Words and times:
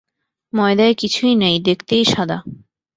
ময়দায় 0.53 0.93
কিছুই 0.93 1.33
নাই, 1.35 1.55
দেখতেই 1.59 2.03
সাদা। 2.05 2.37